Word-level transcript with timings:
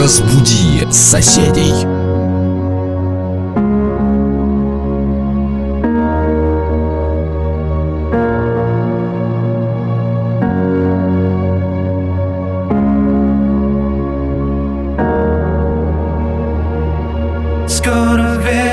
Разбуди 0.00 0.90
соседей. 0.90 1.74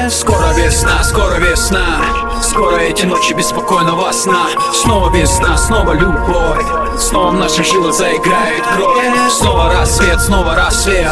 Скоро 0.09 0.53
весна, 0.53 1.03
скоро 1.03 1.35
весна, 1.39 1.99
Скоро 2.41 2.77
эти 2.77 3.05
ночи 3.05 3.33
беспокойного 3.33 4.11
сна 4.11 4.47
Снова 4.73 5.09
весна, 5.09 5.57
снова 5.57 5.93
любовь. 5.93 6.65
Снова 6.99 7.31
в 7.31 7.33
наших 7.35 7.65
жилах 7.65 7.93
заиграет 7.93 8.63
кровь. 8.75 9.31
Снова 9.31 9.73
рассвет, 9.73 10.21
снова 10.21 10.55
рассвет. 10.55 11.11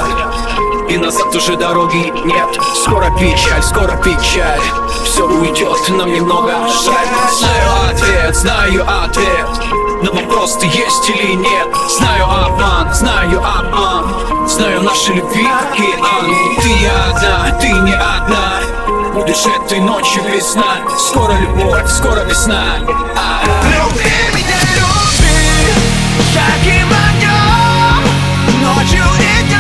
И 0.90 0.98
назад 0.98 1.36
уже 1.36 1.56
дороги 1.56 2.14
нет. 2.26 2.60
Скоро 2.76 3.10
печаль, 3.20 3.64
скоро 3.64 3.96
печаль. 3.98 4.60
Все 5.04 5.26
уйдет, 5.26 5.90
нам 5.90 6.14
немного 6.14 6.52
жаль. 6.68 7.08
Знаю 7.32 7.92
ответ, 7.92 8.36
знаю 8.36 8.86
ответ. 9.04 10.04
На 10.04 10.12
вопрос, 10.12 10.58
ты 10.58 10.68
есть 10.68 11.10
или 11.10 11.34
нет? 11.34 11.68
Знаю 11.90 12.26
обман, 12.26 12.94
знаю 12.94 13.40
обман. 13.40 14.48
Знаю 14.48 14.84
наши 14.84 15.14
любви, 15.14 15.48
океан 15.48 16.36
Ты 16.62 16.88
одна, 16.88 17.60
ты 17.60 17.68
не 17.68 17.94
одна 17.94 18.55
Будешь 19.26 19.48
этой 19.48 19.80
ночью 19.80 20.22
весна 20.24 20.78
Скоро 21.00 21.34
любовь, 21.34 21.90
скоро 21.90 22.24
весна 22.26 22.76
А. 23.18 23.42
Люби 23.66 24.06
меня, 24.36 24.60
люби 24.76 25.34
Ярким 26.36 26.90
огнем 26.94 28.04
Ночью 28.62 29.04
и 29.18 29.48
днем 29.48 29.55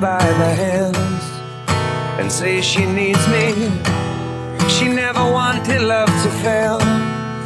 by 0.00 0.18
the 0.18 0.54
hands 0.54 1.24
and 2.20 2.30
say 2.30 2.60
she 2.60 2.84
needs 2.84 3.26
me. 3.28 3.52
She 4.68 4.88
never 4.88 5.20
wanted 5.20 5.80
love 5.80 6.08
to 6.08 6.30
fail. 6.42 6.78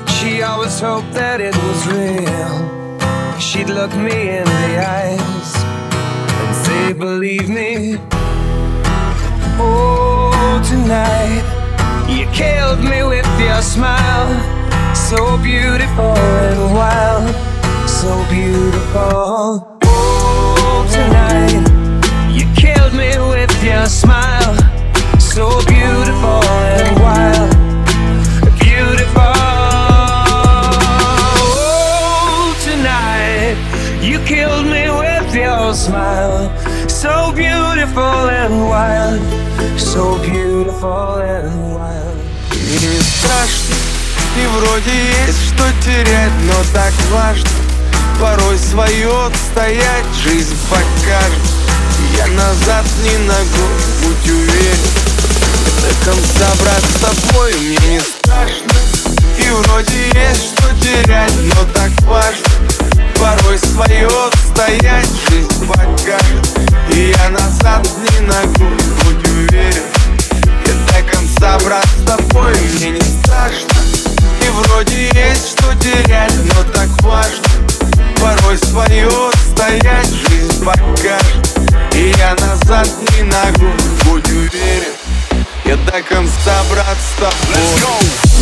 She 0.06 0.42
always 0.42 0.80
hoped 0.80 1.12
that 1.12 1.40
it 1.40 1.54
was 1.54 1.86
real. 1.86 3.38
She'd 3.38 3.68
look 3.68 3.94
me 3.94 4.38
in 4.38 4.44
the 4.44 4.72
eyes 4.98 5.50
and 6.40 6.56
say, 6.64 6.92
Believe 6.92 7.48
me. 7.48 7.98
Oh, 9.58 10.60
tonight 10.66 11.44
you 12.08 12.26
killed 12.32 12.80
me 12.80 13.02
with 13.04 13.28
your 13.40 13.62
smile. 13.62 14.30
So 14.94 15.38
beautiful 15.38 16.16
and 16.16 16.74
wild, 16.74 17.34
so 17.88 18.10
beautiful. 18.28 19.78
Oh, 19.84 20.88
tonight 20.92 21.69
your 23.62 23.86
smile. 23.86 24.56
So 25.18 25.48
beautiful 25.66 26.42
and 26.76 26.98
wild, 27.00 27.50
beautiful. 28.58 29.34
Oh, 31.44 32.56
tonight 32.64 33.56
you 34.02 34.18
killed 34.20 34.66
me 34.66 34.88
with 34.90 35.34
your 35.34 35.74
smile. 35.74 36.50
So 36.88 37.32
beautiful 37.32 38.28
and 38.40 38.68
wild, 38.68 39.20
so 39.78 40.18
beautiful 40.22 41.20
and 41.20 41.74
wild. 41.74 42.16
Мне 42.50 43.00
страшно, 43.02 43.74
и 44.36 44.46
вроде 44.56 44.94
есть 45.26 45.48
что 45.48 45.64
терять, 45.84 46.32
но 46.46 46.54
так 46.72 46.92
важно 47.10 47.50
Порой 48.20 48.58
свое 48.58 49.26
отстоять, 49.26 50.04
жизнь 50.22 50.54
покажет 50.68 51.49
Я 52.20 52.26
назад 52.26 52.84
не 53.02 53.16
ногу, 53.16 53.66
будь 54.02 54.30
уверен. 54.30 54.76
До 55.80 56.04
конца, 56.04 56.52
брат, 56.60 56.82
с 56.82 57.00
тобой 57.00 57.54
мне 57.54 57.94
не 57.94 58.00
страшно. 58.00 58.74
И 59.38 59.48
вроде 59.48 60.08
есть 60.08 60.52
что 60.52 60.68
терять, 60.82 61.32
но 61.54 61.64
так 61.72 61.90
важно. 62.02 62.44
Порой 63.16 63.58
свое 63.58 64.06
отстоять, 64.06 65.08
жизнь 65.30 65.66
покажет. 65.66 66.60
И 66.92 67.14
я 67.16 67.30
назад 67.30 67.88
не 67.96 68.20
ногу, 68.26 68.70
будь 69.02 69.26
уверен. 69.26 69.84
И 70.66 70.92
до 70.92 71.10
конца, 71.10 71.58
брат, 71.64 71.86
с 71.86 72.06
тобой 72.06 72.52
мне 72.74 72.90
не 72.90 73.00
страшно. 73.00 73.80
И 74.44 74.48
вроде 74.50 75.08
есть 75.14 75.52
что 75.52 75.74
терять, 75.76 76.34
но 76.54 76.64
так 76.70 76.90
важно. 77.00 77.46
Порой 78.20 78.58
свое 78.58 79.08
отстоять, 79.08 80.12
жизнь 80.28 80.62
покажет 80.62 81.39
я 82.20 82.34
назад 82.34 82.88
не 83.16 83.22
ногу 83.22 83.72
Будь 84.04 84.28
уверен, 84.28 84.94
я 85.64 85.76
до 85.76 86.02
конца 86.02 86.62
брат 86.70 86.98
с 86.98 87.18
тобой 87.18 87.56
Let's 87.56 87.82
go! 87.82 88.39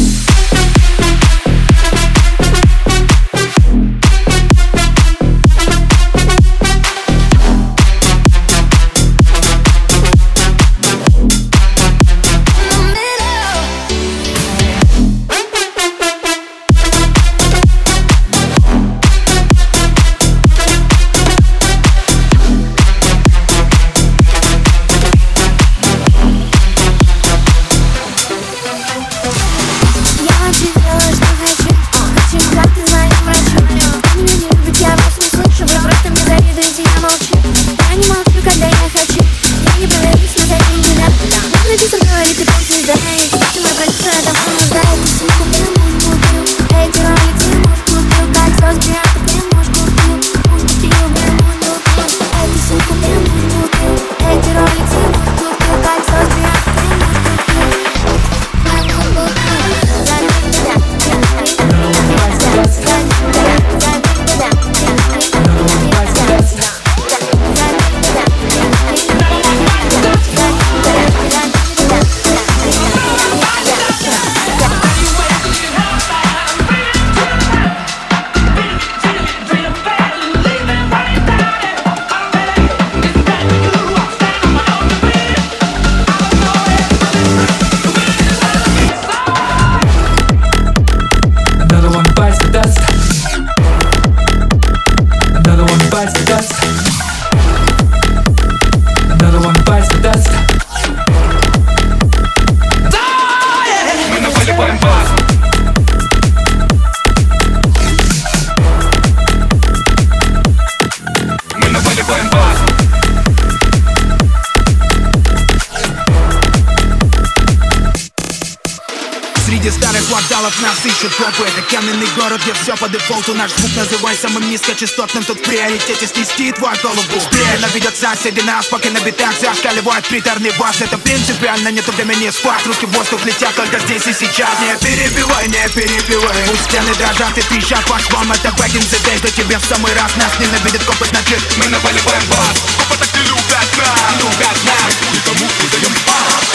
Ищут 120.99 121.15
копы 121.15 121.47
Это 121.47 121.63
каменный 121.63 122.07
город, 122.17 122.41
где 122.43 122.53
все 122.55 122.77
по 122.77 122.89
дефолту. 122.89 123.35
Наш 123.35 123.53
звук 123.53 123.71
называй 123.77 124.17
самым 124.17 124.49
низкочастотным 124.51 125.25
Тут 125.25 125.39
в 125.39 125.43
приоритете 125.43 126.07
снести 126.07 126.53
твою 126.53 126.77
голову 126.83 127.21
Спрятно 127.21 127.67
ведет 127.75 127.97
соседи 127.97 128.41
нас, 128.41 128.67
пока 128.67 128.91
на 128.91 129.01
битах 129.01 129.33
Зашкаливает 129.41 130.07
приторный 130.07 130.51
бас 130.59 130.81
Это 130.81 130.99
принципиально, 130.99 131.69
нету 131.69 131.93
времени 131.93 132.31
спать. 132.31 132.67
Руки 132.67 132.87
в 132.87 132.93
воздух 132.93 133.25
летят 133.25 133.55
только 133.55 133.79
здесь 133.81 134.07
и 134.07 134.13
сейчас. 134.13 134.51
Не 134.61 134.75
перебивай, 134.87 135.47
не 135.49 135.69
перебивай. 135.69 136.37
Пусть 136.49 136.65
стены 136.65 136.95
дрожат 136.95 137.37
и 137.39 137.43
трещат 137.43 137.85
по 137.87 137.99
швам. 137.99 138.31
Это 138.33 138.49
back 138.49 138.75
in 138.75 138.83
the 138.83 138.99
day, 139.07 139.19
что 139.19 139.31
тебе 139.31 139.59
в 139.59 139.65
самый 139.65 139.93
раз 139.95 140.17
Нас 140.17 140.33
ненавидит 140.41 140.83
копы, 140.85 141.07
значит 141.07 141.41
Мы 141.59 141.69
наваливаем 141.69 142.23
бас 142.31 142.59
Копы 142.79 142.99
так 142.99 143.15
не 143.15 143.23
любят 143.29 143.69
нас. 143.77 144.19
Любят 144.19 144.59
нас. 144.65 144.95
И 145.15 145.29
кому 145.29 145.47
мы 145.47 145.69
даем 145.71 146.48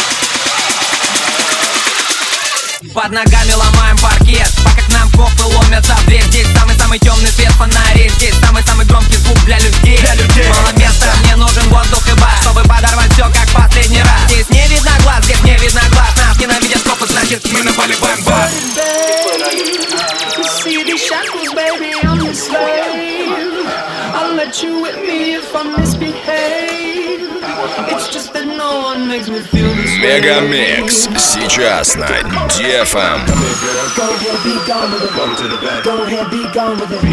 Под 2.94 3.10
ногами 3.10 3.52
ломаем 3.54 3.98
паркет. 3.98 4.48
Пока 4.64 4.82
к 4.84 4.90
нам 4.90 5.10
копы 5.12 5.44
ломятся. 5.44 5.96
В 5.96 6.06
дверь 6.06 6.24
Здесь 6.26 6.48
самый-самый 6.56 7.00
темный 7.00 7.32
свет. 7.32 7.52
Фонарей 7.54 8.10
Здесь 8.10 8.36
самый-самый 8.40 8.86
громкий 8.86 9.18
звук 9.18 9.40
для 9.46 9.58
людей. 9.58 9.98
Для 9.98 10.14
людей. 10.14 10.48
Мало 10.50 10.72
места, 10.78 11.12
мне 11.24 11.36
нужен 11.36 11.68
воздух 11.70 12.08
и 12.08 12.14
бар 12.20 12.38
Чтобы 12.42 12.62
подорвать 12.62 13.12
все 13.14 13.24
как 13.32 13.50
последний 13.50 14.02
раз. 14.02 14.30
Здесь 14.30 14.48
не 14.50 14.68
видно 14.68 14.93
Мегамикс 30.04 31.08
сейчас 31.18 31.96
на 31.96 32.04
DFM. 32.04 33.26
Go 35.84 36.04
ahead, 36.04 36.30
be 36.30 36.44
gone 36.54 36.78
with 36.78 36.92
it. 36.92 37.04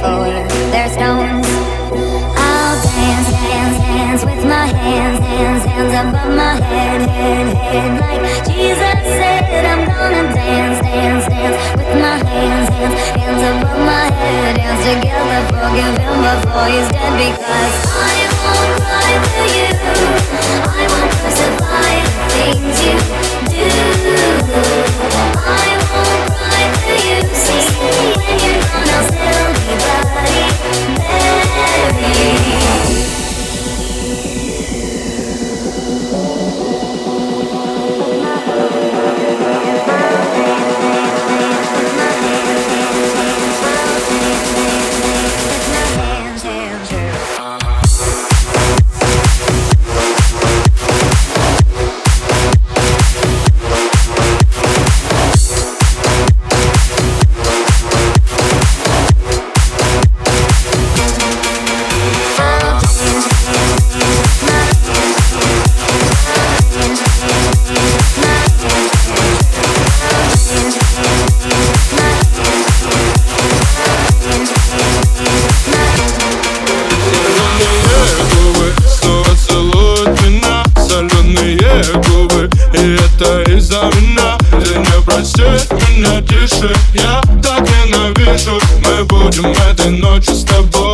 for 0.00 0.26
their 0.72 0.88
stones. 0.88 1.46
I'll 2.36 2.76
dance, 2.82 3.28
dance, 3.30 3.78
dance 3.78 4.22
with 4.24 4.42
my 4.44 4.66
hands, 4.66 5.18
hands, 5.20 5.64
hands 5.64 5.94
above 5.94 6.32
my 6.34 6.54
head, 6.70 7.00
head, 7.08 7.46
head. 7.56 8.00
Like 8.00 8.22
Jesus 8.46 9.00
said, 9.18 9.64
I'm 9.64 9.86
gonna 9.86 10.32
dance, 10.34 10.80
dance, 10.82 11.26
dance 11.28 11.56
with 11.78 11.94
my 12.00 12.16
hands, 12.26 12.68
hands, 12.74 12.98
hands 13.18 13.42
above 13.50 13.80
my 13.86 14.06
head. 14.10 14.56
Dance 14.56 14.82
together, 14.82 15.40
forgive 15.52 15.94
him 16.02 16.16
before 16.26 16.66
he's 16.72 16.88
dead 16.90 17.12
because 17.14 17.74
I 17.94 18.16
won't 18.42 18.72
cry 18.82 19.12
for 19.30 19.46
you. 19.56 19.70
I 20.78 20.82
won't 20.90 21.10
crucify 21.18 21.94
the 22.06 22.14
things 22.34 22.76
you 22.84 23.13
губы 78.30 78.72
Снова 78.86 79.28
целуют 79.46 80.22
меня 80.22 80.64
Соленые 80.88 81.84
губы. 82.08 82.50
И 82.74 82.96
это 82.96 83.42
из-за 83.50 83.90
меня. 83.96 84.36
Ты 84.50 84.78
не 84.78 85.02
простишь 85.04 85.68
меня 85.88 86.20
тише 86.22 86.74
Я 86.92 87.20
так 87.42 87.62
ненавижу. 87.62 88.60
Мы 88.82 89.04
будем 89.04 89.46
этой 89.70 89.90
ночью 89.90 90.34
с 90.34 90.44
тобой. 90.44 90.93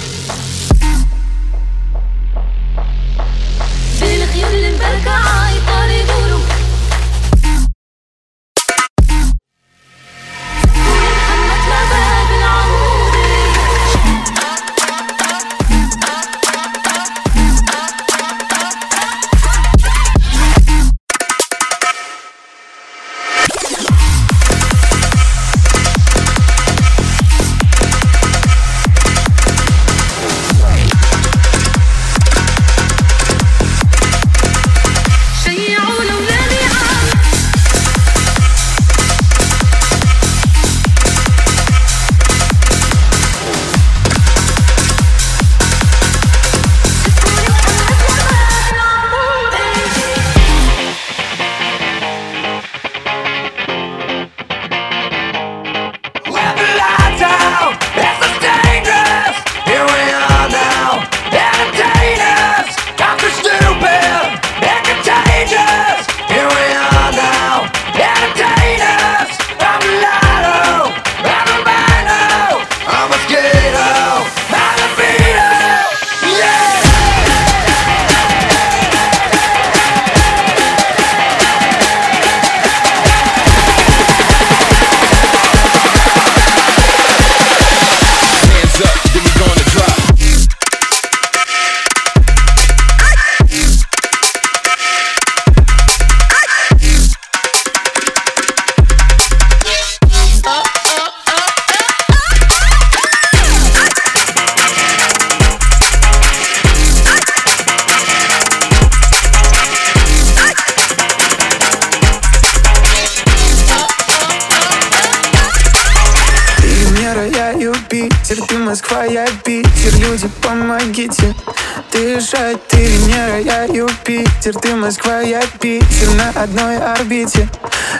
Я 123.51 123.63
Юпитер 123.65 124.53
Ты 124.59 124.75
Москва, 124.75 125.19
я 125.21 125.41
Питер. 125.59 126.09
На 126.15 126.29
одной 126.41 126.77
орбите 126.77 127.47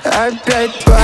Опять 0.04 0.84
по 0.86 0.98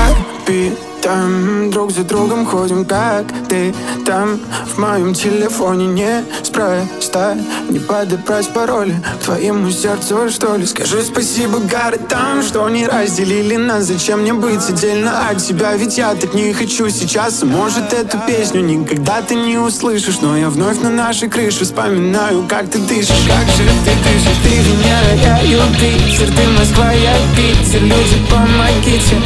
там 1.02 1.70
Друг 1.72 1.92
за 1.92 2.04
другом 2.04 2.46
ходим, 2.46 2.86
как 2.86 3.26
ты 3.48 3.74
там. 4.06 4.40
В 4.74 4.78
моем 4.80 5.14
телефоне 5.14 5.88
не 5.88 6.24
спроста 6.44 7.38
Не 7.70 7.80
подобрать 7.80 8.50
пароли 8.54 8.96
твоему 9.24 9.72
сердцу, 9.72 10.30
что 10.30 10.56
ли? 10.56 10.66
Скажи 10.66 11.02
спасибо 11.04 11.60
городам, 11.60 12.44
что 12.44 12.68
не 12.70 12.86
разделили 12.86 13.56
нас. 13.56 13.86
Зачем 13.86 14.22
мне 14.22 14.34
быть 14.34 14.70
отдельно 14.70 15.30
от 15.30 15.38
тебя? 15.38 15.76
Ведь 15.76 15.98
я 15.98 16.14
так 16.16 16.34
не 16.34 16.54
хочу 16.54 16.90
сейчас. 16.90 17.44
Может 17.44 17.94
эту 17.94 18.18
песню 18.28 18.62
никогда 18.62 19.22
ты 19.22 19.36
не 19.36 19.58
услышишь 19.58 20.20
Но 20.22 20.38
я 20.38 20.50
вновь 20.50 20.80
на 20.82 20.90
нашей 20.90 21.30
крыше 21.30 21.66
вспоминаю, 21.66 22.46
как 22.48 22.70
ты 22.70 22.80
дышишь. 22.80 23.28
Как 23.28 23.48
же 23.56 23.70
ты 23.84 23.92
дышишь, 24.04 24.38
ты 24.44 24.50
Венера, 24.50 25.14
я 25.24 25.38
Юпитер 25.42 26.28
Ты 26.36 26.48
Москва, 26.58 26.92
я 26.92 27.16
Питер, 27.36 27.82
люди 27.84 28.18
помогите 28.30 29.22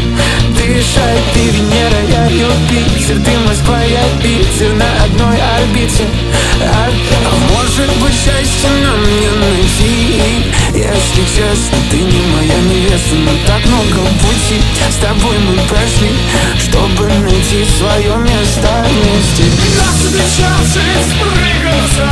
Дышать, 0.55 1.23
ты 1.33 1.60
Венера, 1.61 2.01
я 2.09 2.25
Юпитер 2.25 3.23
Ты 3.23 3.37
Москва, 3.47 3.81
я 3.83 4.03
Питер 4.21 4.73
На 4.73 5.03
одной 5.03 5.37
орбите. 5.37 6.05
А, 6.61 6.89
а 6.89 7.53
может 7.53 7.89
быть 7.97 8.13
счастье 8.13 8.69
нам 8.83 9.01
не 9.03 9.29
найти? 9.29 10.43
Если 10.73 11.23
честно, 11.35 11.77
ты 11.89 11.97
не 11.97 12.21
моя 12.35 12.57
невеста 12.61 13.15
Но 13.15 13.31
так 13.45 13.65
много 13.65 14.07
пути 14.21 14.61
с 14.89 14.95
тобой 14.95 15.37
мы 15.39 15.55
прошли 15.67 16.09
Чтобы 16.57 17.07
найти 17.07 17.65
свое 17.77 18.17
место 18.17 18.85
вместе. 18.89 19.43
Нас 19.77 19.95
встречавший 19.95 20.81
спрыгнуться 21.09 22.09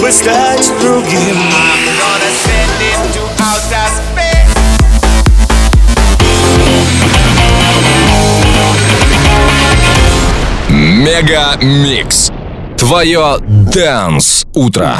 мог 0.00 0.10
стать 0.10 0.72
другим. 0.80 1.36
Мега 10.68 11.56
Микс. 11.62 12.30
Твое 12.78 13.36
Дэнс 13.40 14.46
Утро. 14.54 14.96